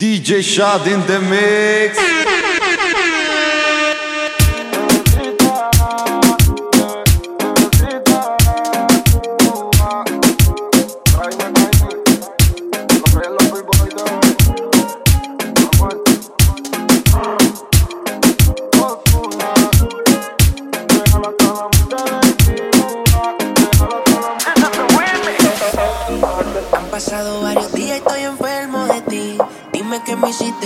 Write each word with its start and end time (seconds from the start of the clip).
DJ 0.00 0.44
Shad 0.44 0.86
in 0.86 1.00
the 1.08 1.18
mix. 1.18 2.57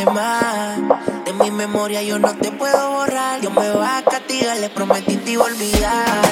De 0.04 1.32
mi 1.34 1.52
memoria 1.52 2.02
yo 2.02 2.18
no 2.18 2.34
te 2.34 2.50
puedo 2.50 2.90
borrar. 2.90 3.40
Dios 3.40 3.54
me 3.54 3.70
va 3.70 3.98
a 3.98 4.02
castigar, 4.02 4.58
le 4.58 4.68
prometí 4.68 5.16
te 5.16 5.30
iba 5.30 5.44
a 5.44 5.46
olvidar. 5.46 6.22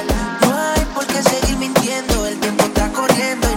No 0.41 0.57
hay 0.57 0.85
por 0.93 1.07
qué 1.07 1.23
seguir 1.23 1.55
mintiendo, 1.55 2.25
el 2.27 2.37
tiempo 2.41 2.65
está 2.65 2.89
corriendo. 2.89 3.50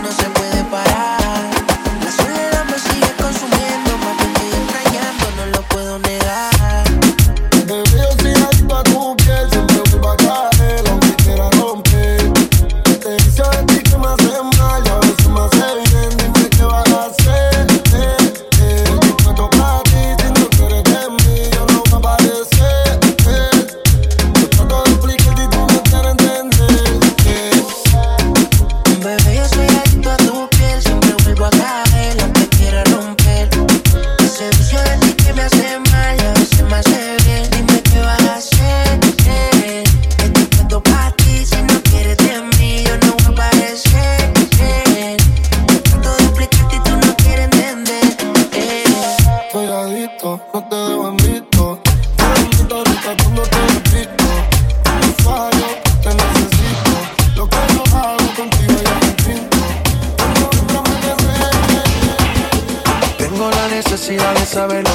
que 35.17 35.33
me 35.33 35.43
hace 35.43 35.79
mal, 35.91 36.21
a 36.21 36.33
veces 36.39 36.63
me 36.63 36.75
hace 36.75 37.17
bien. 37.25 37.51
Dime 37.51 37.83
qué 37.83 37.99
vas 38.01 38.53
a. 38.53 38.54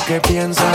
que 0.09 0.19
piensa 0.21 0.68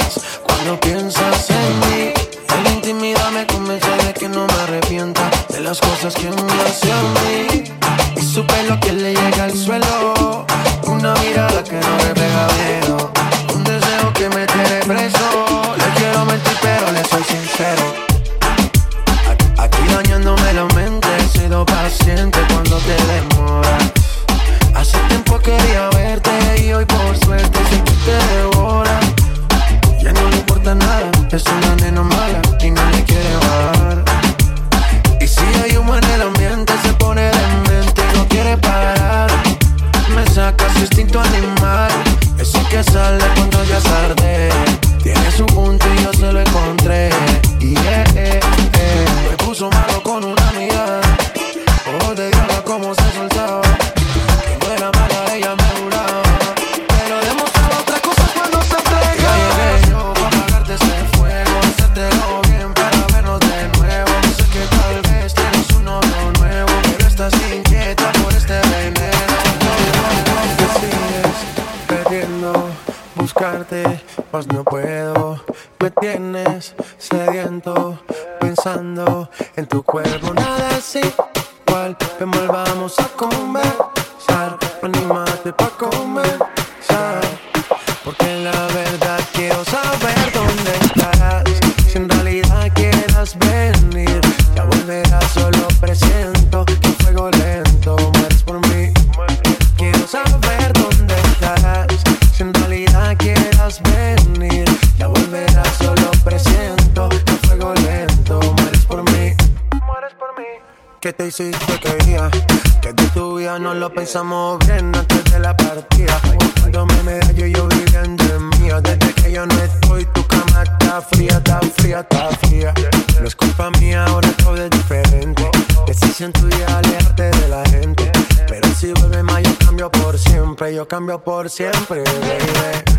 No 123.20 123.26
es 123.26 123.36
culpa 123.36 123.70
mía, 123.80 124.04
ahora 124.06 124.28
todo 124.42 124.56
es 124.56 124.70
diferente. 124.70 125.50
Decisión 125.86 126.32
tuya 126.32 126.78
alejarte 126.78 127.30
de 127.30 127.48
la 127.48 127.64
gente. 127.66 128.10
Pero 128.48 128.68
si 128.74 128.92
vuelve 128.92 129.22
más, 129.22 129.42
yo 129.42 129.56
cambio 129.58 129.90
por 129.90 130.18
siempre. 130.18 130.74
Yo 130.74 130.86
cambio 130.86 131.18
por 131.22 131.48
siempre, 131.50 132.02
baby. 132.04 132.94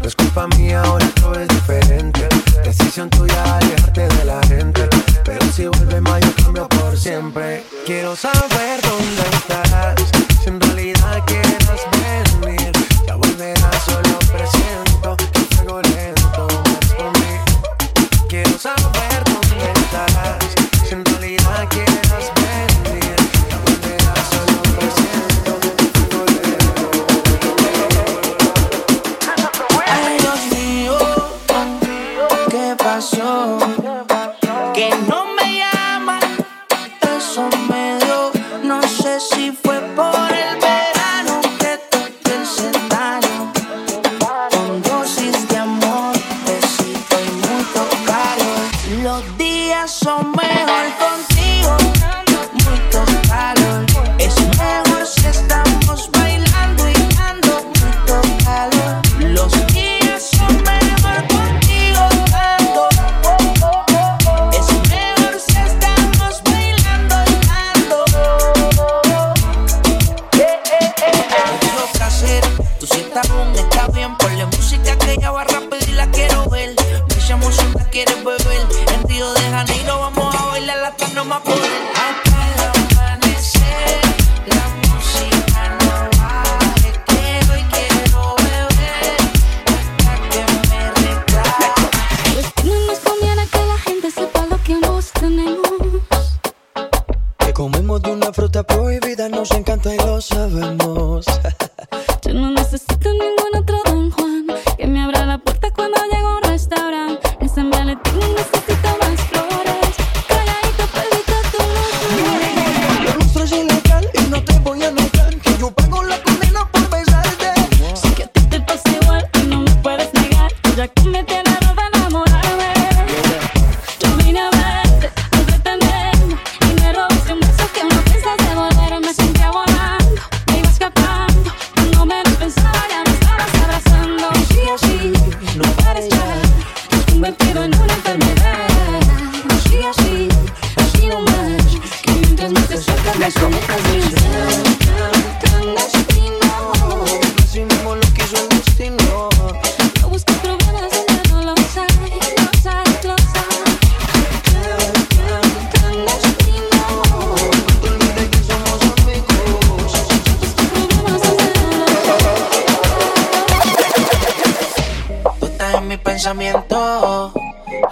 No 0.00 0.06
es 0.06 0.14
culpa 0.14 0.46
mía, 0.56 0.82
ahora 0.82 1.06
todo 1.20 1.34
es 1.34 1.48
diferente. 1.48 2.28
Decisión 2.64 3.10
tuya 3.10 3.56
alejarte 3.56 4.08
de 4.08 4.24
la 4.24 4.40
gente. 4.46 4.88
Pero 5.24 5.44
si 5.52 5.66
vuelve 5.66 6.00
más, 6.00 6.20
yo 6.20 6.44
cambio 6.44 6.68
por 6.68 6.96
siempre. 6.96 7.64
Quiero 7.84 8.14
saber 8.14 8.80
dónde 8.82 9.22
estás. 9.32 9.94
Si 10.42 10.48
en 10.48 10.60
realidad 10.60 11.22
quieres 11.26 11.68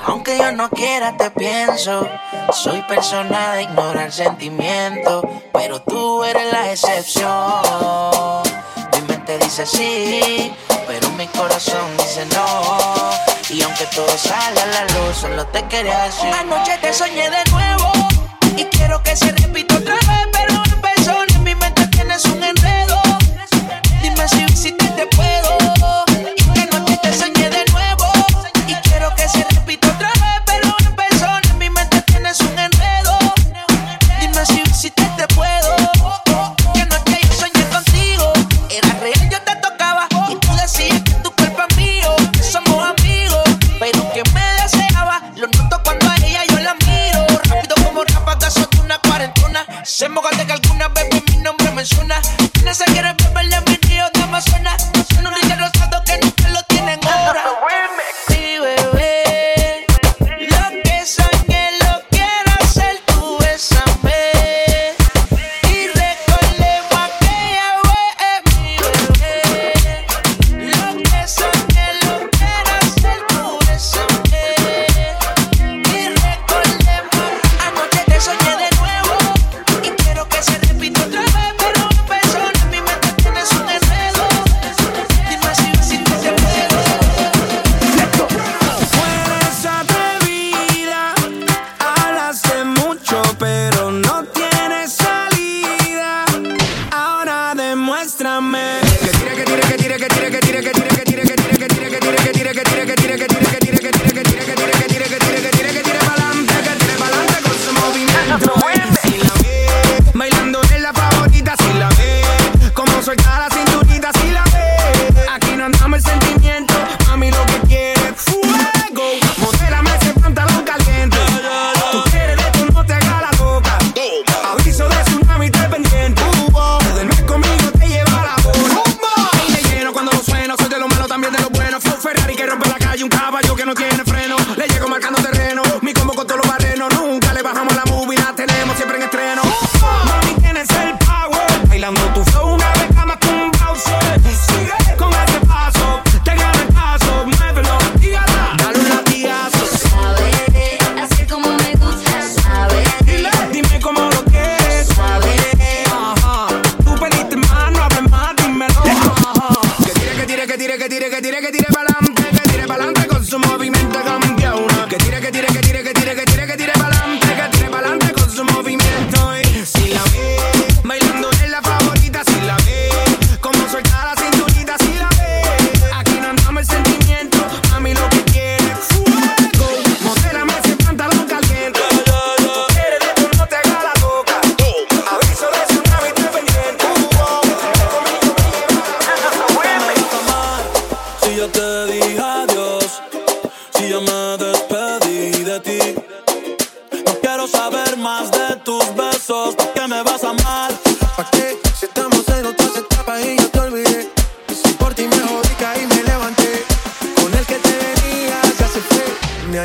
aunque 0.07 0.39
yo 0.39 0.53
no 0.53 0.69
quiera, 0.71 1.17
te 1.17 1.31
pienso. 1.31 2.07
Soy 2.53 2.83
persona 2.83 3.53
de 3.55 3.63
ignorar 3.65 4.13
sentimientos, 4.13 5.25
pero 5.53 5.83
tú 5.83 6.25
eres 6.25 6.53
la 6.53 6.73
excepción. 6.73 7.33
Mi 8.93 9.01
mente 9.09 9.39
dice 9.39 9.67
sí, 9.67 10.53
pero 10.87 11.11
mi 11.11 11.27
corazón 11.29 11.97
dice 11.99 12.27
no. 12.35 13.11
Y 13.51 13.63
aunque 13.63 13.87
todo 13.87 14.09
salga 14.17 14.63
a 14.63 14.67
la 14.67 14.85
luz, 14.95 15.17
solo 15.21 15.47
te 15.47 15.63
quería 15.65 16.05
decir. 16.05 16.33
Anoche 16.33 16.79
te 16.79 16.93
soñé 16.93 17.31
de 17.31 17.45
nuevo 17.51 17.93
y 18.57 18.65
quiero 18.65 19.03
que 19.03 19.17
se 19.17 19.33
repita 19.33 19.77
otra 19.77 19.95
vez, 19.95 20.29
pero 20.33 20.66
menciona. 51.77 52.21
No 52.65 52.73
se 52.73 52.85
quiere 52.87 53.16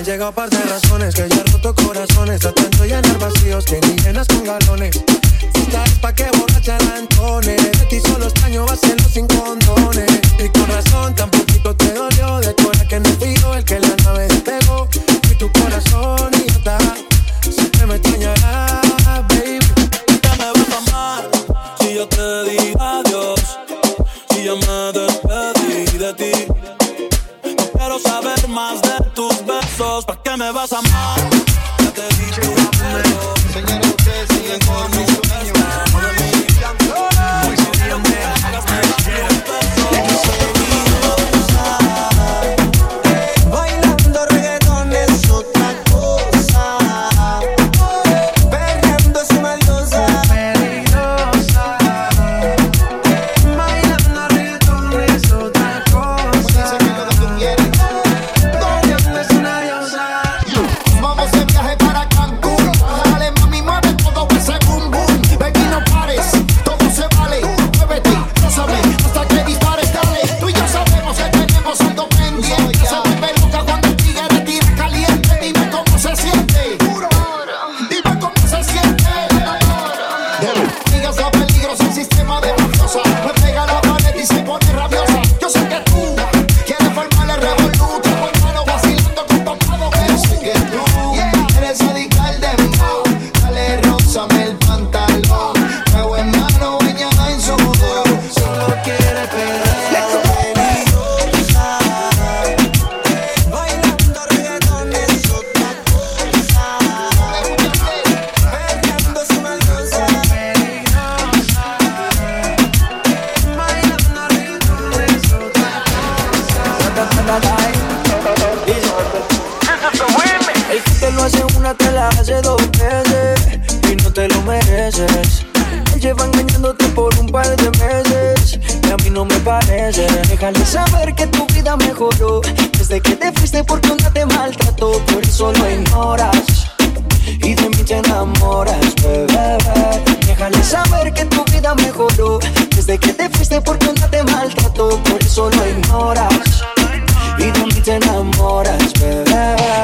han 0.02 0.06
llegado 0.06 0.32
par 0.32 0.50
de 0.50 0.58
razones 0.64 1.14
que 1.14 1.30
yo 1.30 1.42
he 1.42 1.52
roto 1.52 1.76
corazones, 1.76 2.44
a 2.46 2.52
tanto 2.52 2.86
llenar 2.86 3.20
vacíos 3.20 3.66
que 3.66 3.80
ni 3.82 3.96
llenas 4.02 4.28
con 4.28 4.44
galones. 4.44 5.00
Esta 5.54 5.84
es 5.84 5.92
pa' 6.00 6.14
que 6.14 6.26
borracha 6.38 6.78
la 6.86 6.96
Antone, 6.96 7.56
de 7.56 7.86
ti 7.88 8.00
solo 8.00 8.26
extraño 8.26 8.66
hacerlo 8.66 9.08
sin 9.08 9.28
condones. 9.28 10.10
Y 10.40 10.50
con 10.50 10.68
razón 10.68 11.14
tan 11.14 11.30
poquito 11.30 11.76
te 11.76 11.94
dolió, 11.94 12.40
de 12.40 12.56
cora 12.56 12.88
que 12.88 13.00
no 13.00 13.10
pido 13.20 13.54
el 13.54 13.64
que 13.64 13.80
la 13.80 13.96
nave 14.04 14.28
despegó. 14.28 14.88
Y 15.30 15.36
tu 15.36 15.52
corazón 15.52 16.32
y 16.34 16.50
está, 16.50 16.78
siempre 17.42 17.86
me 17.86 17.96
extrañará, 17.96 18.82
baby. 19.30 19.61
vas 30.52 30.74
a 30.74 30.80
amar. 30.80 31.31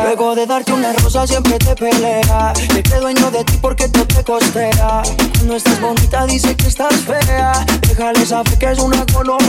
Luego 0.03 0.35
de 0.35 0.45
darte 0.45 0.73
una 0.73 0.93
rosa 0.93 1.27
siempre 1.27 1.57
te 1.59 1.75
pelea. 1.75 2.53
Te 2.53 2.81
creo 2.81 3.01
dueño 3.01 3.29
de 3.31 3.43
ti 3.43 3.57
porque 3.61 3.87
tú 3.89 4.05
te 4.05 4.23
costea. 4.23 5.03
Cuando 5.35 5.55
estás 5.55 5.79
bonita 5.81 6.25
dice 6.25 6.55
que 6.55 6.67
estás 6.67 6.95
fea. 7.01 7.51
Déjale 7.87 8.25
saber 8.25 8.57
que 8.57 8.71
es 8.71 8.79
una 8.79 9.05
color. 9.13 9.41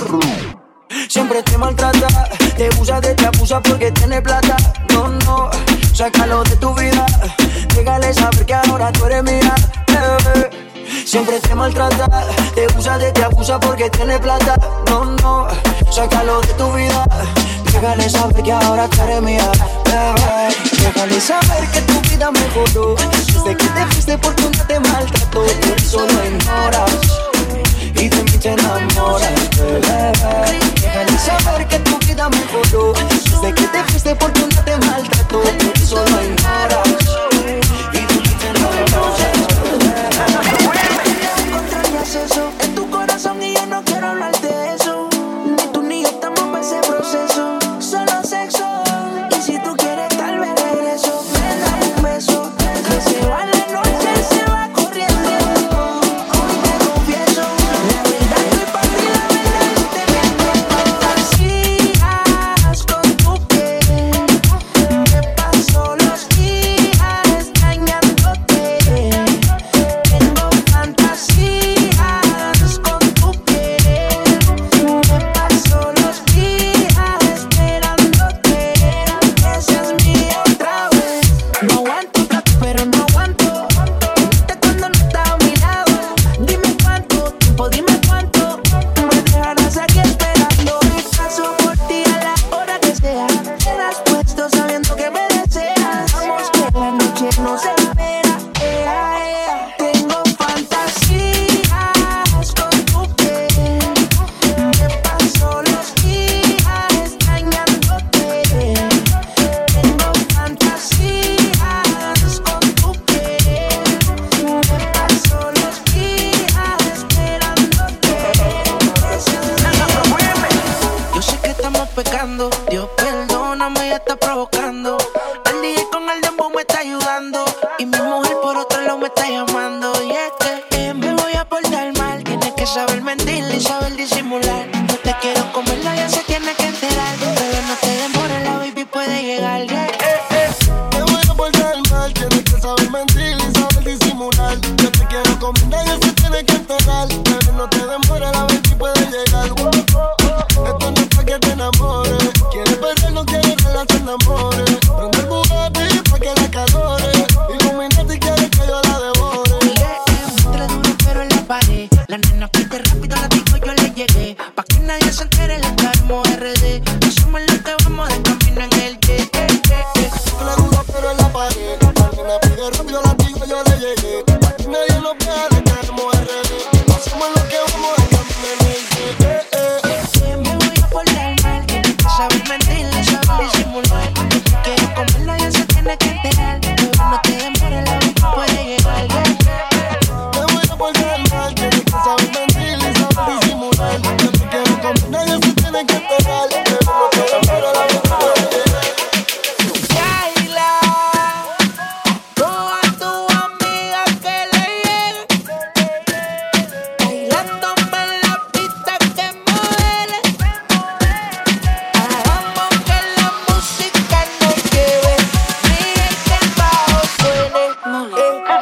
Siempre 1.09 1.43
te 1.43 1.57
maltrata, 1.59 2.09
te 2.57 2.69
usa, 2.81 3.01
de 3.01 3.15
te 3.15 3.27
abusa 3.27 3.61
porque 3.63 3.91
tiene 3.93 4.21
plata. 4.21 4.57
No, 4.93 5.09
no, 5.09 5.51
sácalo 5.93 6.43
de 6.45 6.57
tu 6.57 6.75
vida. 6.75 7.07
Déjale 7.75 8.13
saber 8.15 8.45
que 8.45 8.55
ahora 8.55 8.93
tú 8.93 9.07
eres 9.07 9.23
mía. 9.23 9.55
Siempre 11.05 11.41
te 11.41 11.55
maltrata, 11.55 12.09
te 12.55 12.67
usa, 12.77 12.99
de 12.99 13.13
te 13.13 13.25
abusa 13.25 13.59
porque 13.61 13.89
tiene 13.91 14.19
plata. 14.19 14.57
No, 14.89 15.05
no, 15.05 15.47
sácalo 15.91 16.41
de 16.41 16.55
tu 16.55 16.73
vida 16.73 17.07
Déjale 17.73 18.09
saber 18.09 18.43
que 18.43 18.53
ahora 18.53 18.89
tú 18.89 19.03
eres 19.03 19.23
mía, 19.23 19.51
bebé. 19.85 20.57
Déjale 20.83 21.21
saber 21.21 21.71
que 21.73 21.81
tu 21.83 22.01
vida 22.09 22.31
mejoró. 22.31 22.97
Desde 22.97 23.57
que 23.57 23.67
te 23.67 23.87
fuiste 23.93 24.19
porque 24.19 24.45
un 24.45 24.53
te 24.53 24.81
maltrató. 24.81 25.31
Tú 25.31 25.45
eres 25.45 25.83
solo 25.89 26.25
ignoras 26.25 26.91
y 27.95 28.09
de 28.09 28.23
mí 28.25 28.39
te 28.39 28.53
enamoras, 28.53 29.31
bebé. 29.57 30.13
Déjale 30.81 31.19
saber 31.19 31.69
que 31.69 31.79
tu 31.81 31.99
vida 31.99 32.29
mejoró. 32.29 32.93
Desde 32.93 33.55
que 33.55 33.67
te 33.69 33.85
fuiste 33.85 34.15
porque 34.17 34.43
un 34.43 34.49
te 34.49 34.77
maltrató. 34.79 35.41
Tú 35.41 35.49
eres 35.49 35.91
ignoras. 35.91 37.08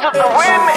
of 0.05 0.13
the 0.13 0.27
women. 0.37 0.76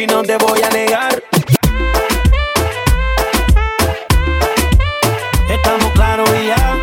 y 0.00 0.06
no 0.06 0.22
te 0.22 0.34
voy 0.38 0.62
a 0.62 0.70
negar. 0.70 1.22
Estamos 5.50 5.92
claros 5.92 6.30
y 6.42 6.46
ya. 6.46 6.76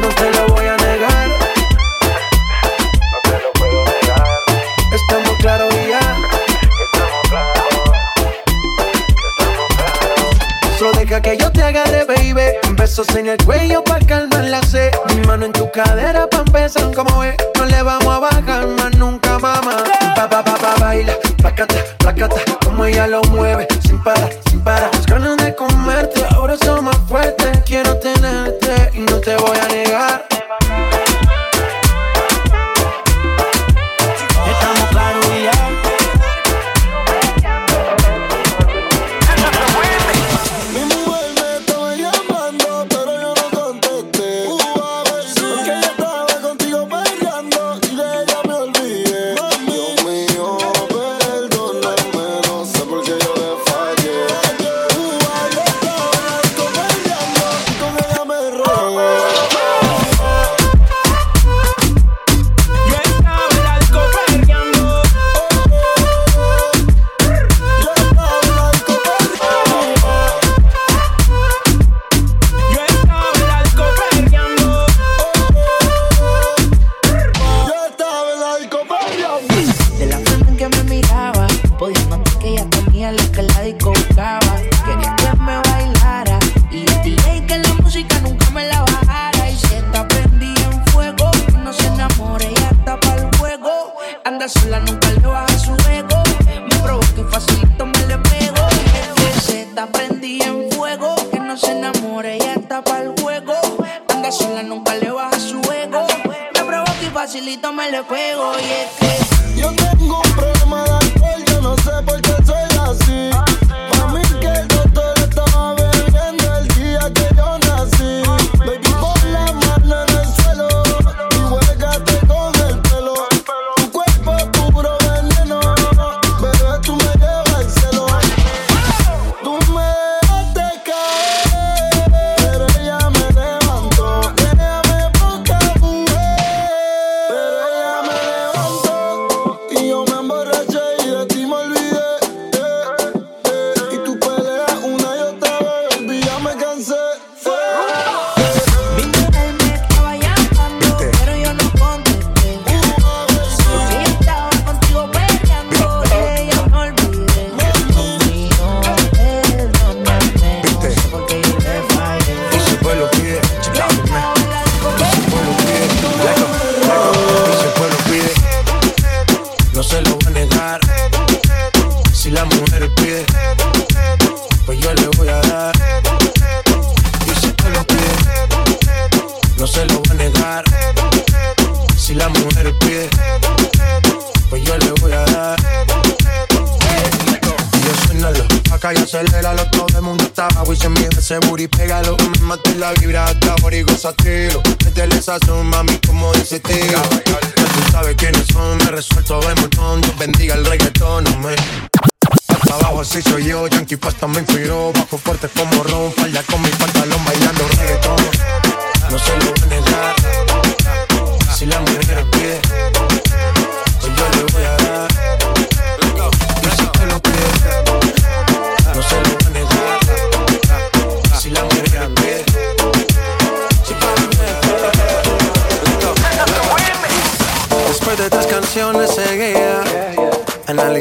No 0.00 0.08
te 0.08 0.30
lo 0.30 0.46
voy 0.48 0.66
a 0.66 0.76
negar. 0.78 1.28
No 3.10 3.18
te 3.22 3.38
lo 3.42 3.52
puedo 3.52 3.84
negar. 3.84 4.28
Estamos 4.94 5.36
claros 5.40 5.74
y 5.74 5.90
ya. 5.90 6.00
Estamos 6.88 7.28
claros. 7.28 7.64
Estamos 9.28 9.68
claros. 9.76 10.78
Solo 10.78 10.92
deja 10.92 11.20
que 11.20 11.36
yo 11.36 11.52
te 11.52 11.62
agarre, 11.62 12.04
baby. 12.04 12.56
Besos 12.76 13.14
en 13.14 13.28
el 13.28 13.44
cuello 13.44 13.59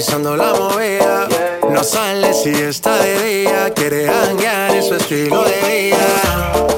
la 0.07 0.53
movida. 0.53 1.27
No 1.69 1.83
sale 1.83 2.33
si 2.33 2.51
está 2.51 2.97
de 2.99 3.21
día, 3.21 3.73
quiere 3.73 4.07
hanguear 4.07 4.73
en 4.75 4.83
su 4.83 4.95
estilo 4.95 5.43
de 5.43 5.89
vida. 5.89 6.68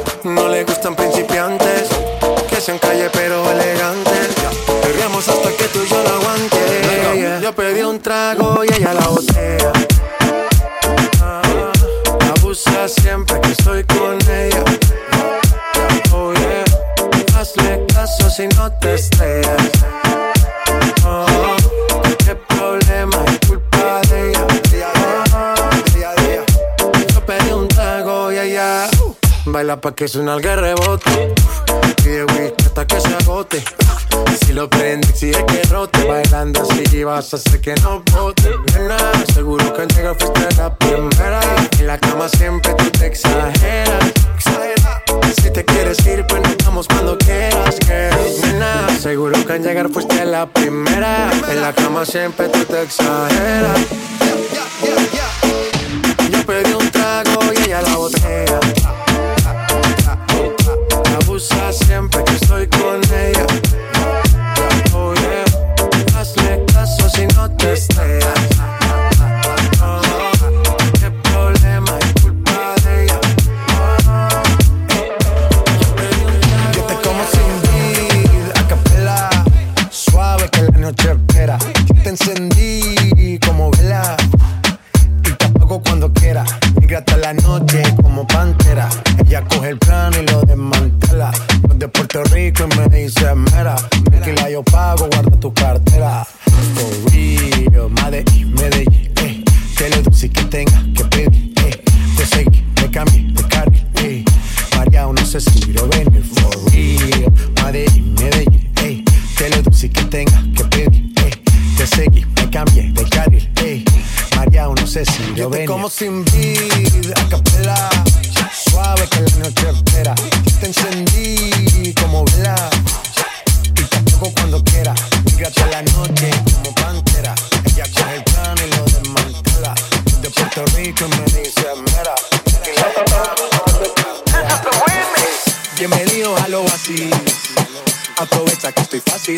pa' 29.81 29.93
que 29.93 30.07
suena 30.07 30.35
el 30.35 30.43
rebote. 30.43 31.33
Pide 32.03 32.23
whisky 32.25 32.65
hasta 32.65 32.85
que 32.85 33.01
se 33.01 33.13
agote. 33.15 33.63
Si 34.45 34.53
lo 34.53 34.69
prende, 34.69 35.07
exige 35.07 35.43
que 35.45 35.63
rote. 35.69 36.03
Bailando 36.03 36.61
así 36.61 37.03
vas 37.03 37.33
a 37.33 37.37
hacer 37.37 37.59
que 37.59 37.73
no 37.75 38.03
bote. 38.11 38.51
Nena, 38.73 38.97
seguro 39.33 39.73
que 39.73 39.81
al 39.81 39.87
llegar 39.87 40.15
fuiste 40.19 40.55
la 40.55 40.75
primera. 40.75 41.39
En 41.79 41.87
la 41.87 41.97
cama 41.97 42.29
siempre 42.29 42.73
tú 42.75 42.89
te 42.91 43.07
exageras. 43.07 44.13
Si 45.41 45.51
te 45.51 45.65
quieres 45.65 46.05
ir, 46.05 46.25
pues 46.27 46.41
nos 46.43 46.57
vamos 46.65 46.87
cuando 46.87 47.17
quieras, 47.17 47.77
girl. 47.81 48.51
Nena, 48.53 48.87
seguro 48.99 49.45
que 49.45 49.53
al 49.53 49.63
llegar 49.63 49.89
fuiste 49.89 50.25
la 50.25 50.45
primera. 50.45 51.31
En 51.49 51.61
la 51.61 51.73
cama 51.73 52.05
siempre 52.05 52.49
tú 52.49 52.63
te 52.65 52.83
exageras. 52.83 53.30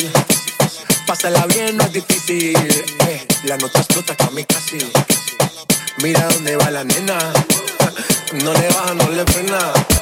fácil. 0.00 0.10
Pásala 1.06 1.46
bien, 1.46 1.76
no 1.76 1.84
es 1.84 1.92
difícil. 1.92 2.56
Eh, 3.08 3.26
la 3.44 3.56
nota 3.58 3.80
explota 3.80 4.14
que 4.16 4.24
a 4.24 4.30
mí 4.30 4.44
casi. 4.44 4.78
Mira 6.02 6.26
dónde 6.28 6.56
va 6.56 6.70
la 6.70 6.84
nena. 6.84 7.18
No 8.42 8.52
le 8.52 8.68
baja, 8.68 8.94
no 8.94 9.08
le 9.10 9.24
frena. 9.24 9.58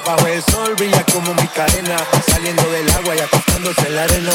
Bajo 0.07 0.26
el 0.26 0.42
sol 0.44 0.74
brilla 0.76 1.05
como 1.12 1.35
mi 1.35 1.46
cadena. 1.48 1.96
Saliendo 2.31 2.62
del 2.70 2.90
agua 2.90 3.16
y 3.16 3.20
acostándose 3.20 3.87
en 3.87 3.96
la 3.96 4.05
arena. 4.05 4.33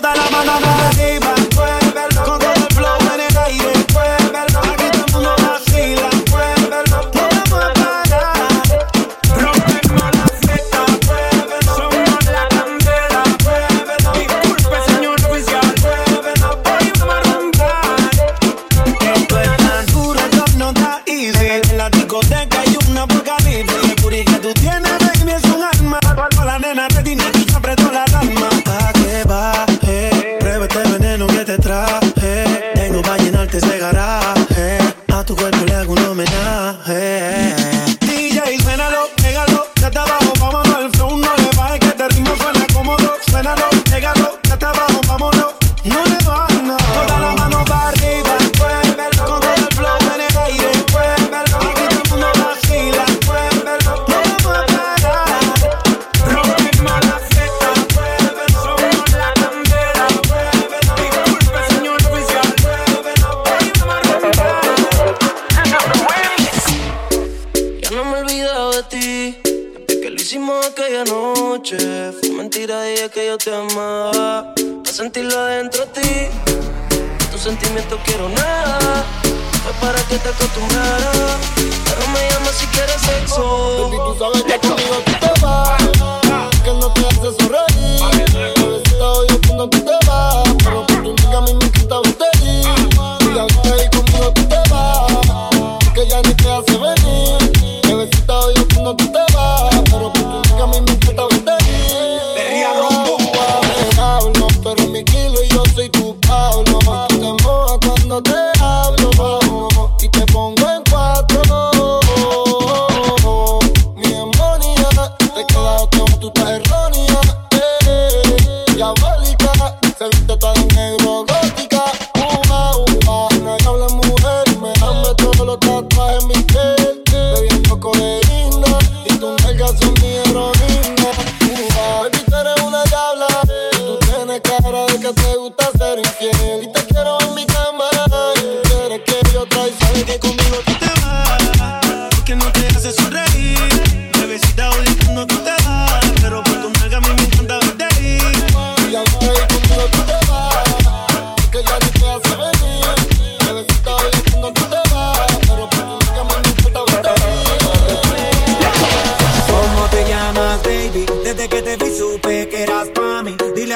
toda 0.00 0.14
la 0.14 0.28
banana. 0.30 1.05
sentirlo 75.16 75.44
dentro 75.46 75.86
de 75.86 76.00
ti. 76.02 76.28
Tus 77.30 77.40
sentimientos 77.40 77.98
quiero 78.04 78.28
nada. 78.28 79.04
Fue 79.62 79.72
para 79.80 79.98
que 80.08 80.18
te 80.18 80.28
acostumbrara. 80.28 81.38
Pero 81.56 82.08
me 82.12 82.28
llamas 82.30 82.54
si 82.54 82.66
quieres 82.66 83.00
sexo. 83.00 83.88
Baby, 83.88 83.96
tú 83.96 84.16
sabes 84.18 84.42
que 84.42 84.58
conmigo 84.68 84.96
tú 85.06 85.12
te 85.18 85.40
vas. 85.40 85.82
Que 86.62 86.70
no 86.70 86.92
te 86.92 87.00
haces 87.06 87.34
sonreír. 87.38 88.54
Bebecita, 88.56 89.10
hoy 89.10 89.26
cuando 89.46 89.70
tú 89.70 89.80
te 89.80 90.06
vas. 90.06 90.45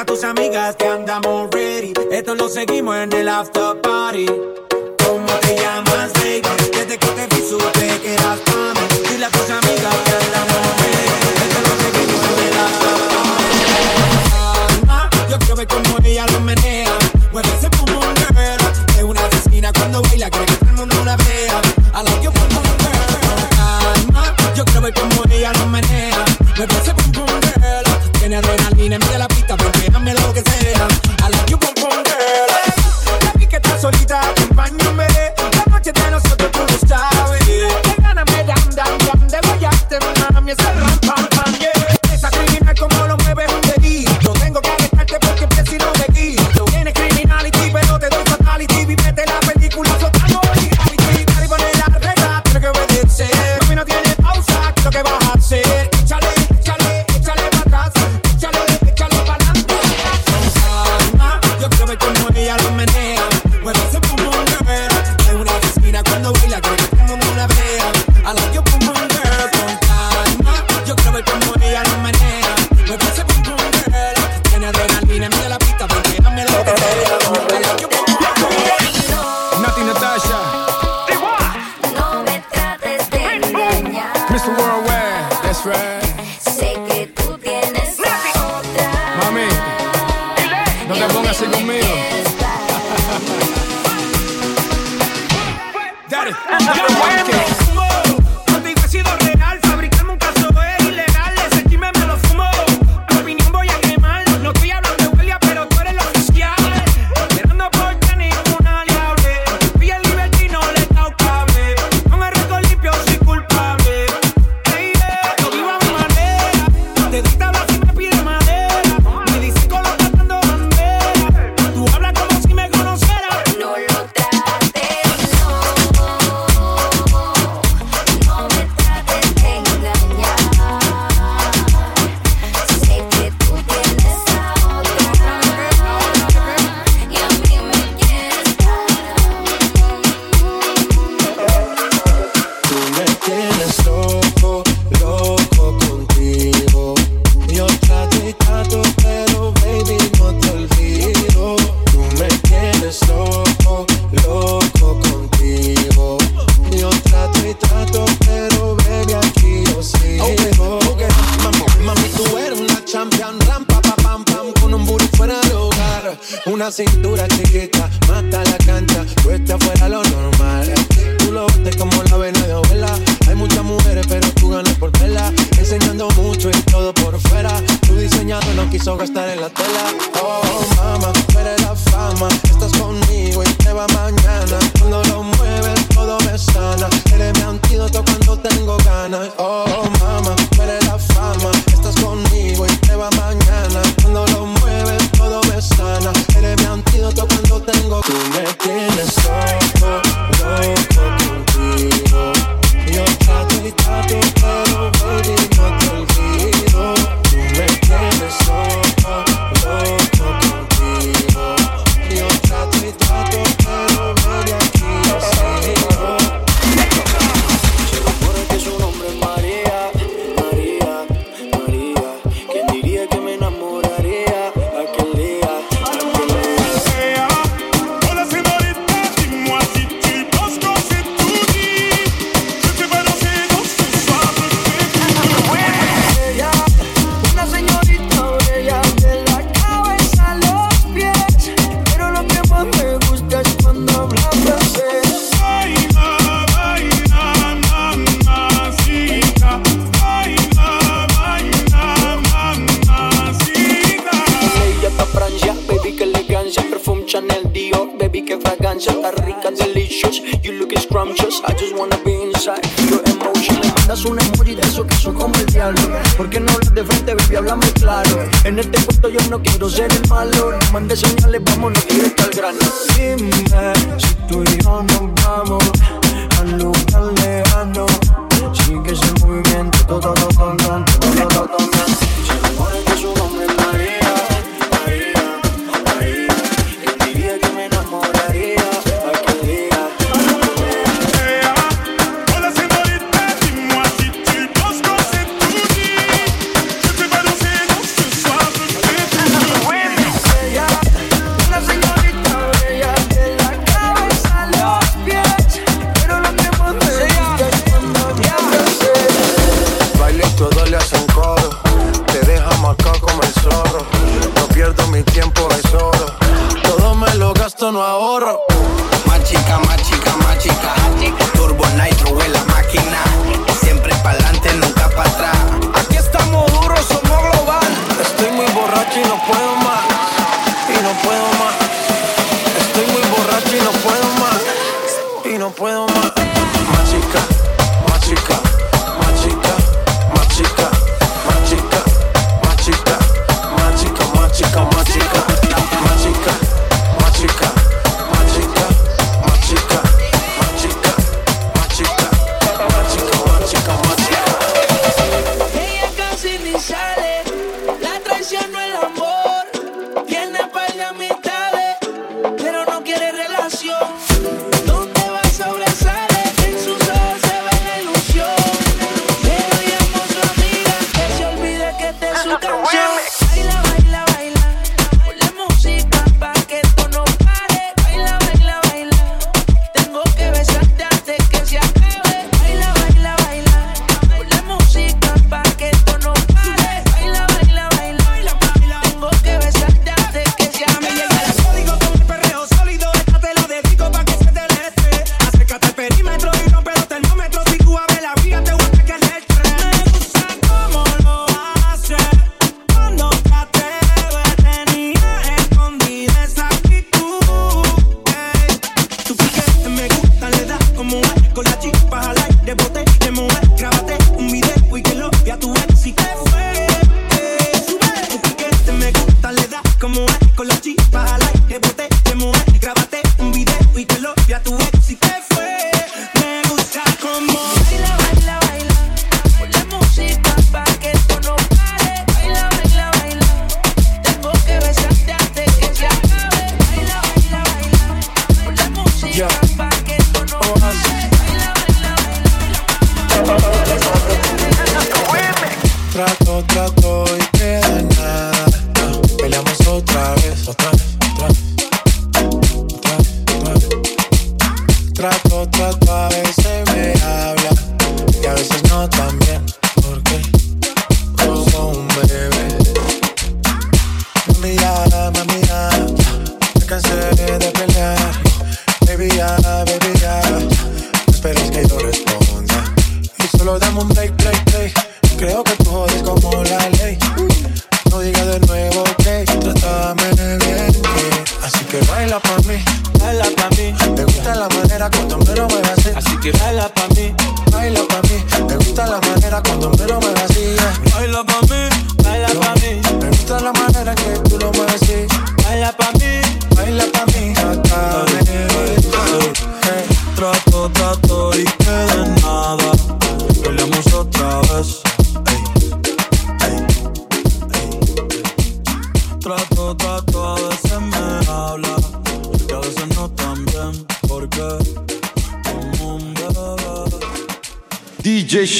a 0.01 0.05
tus 0.05 0.23
amigas 0.23 0.75
que 0.77 0.87
andamos 0.87 1.49
ready. 1.51 1.93
Esto 2.11 2.33
lo 2.33 2.49
seguimos 2.49 2.97
en 2.97 3.13
el 3.13 3.29
after 3.29 3.79
party. 3.81 4.25
¿Cómo 4.25 5.33
te 5.41 5.55
llamas, 5.55 6.11
baby? 6.13 6.41
Desde 6.71 6.97
que 6.97 7.07
te 7.07 7.30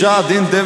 Shot 0.02 0.32
in 0.32 0.45
the 0.49 0.64